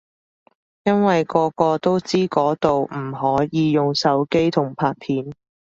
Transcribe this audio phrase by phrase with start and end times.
[0.83, 5.31] 因為個個都知嗰度唔可以用手機同拍片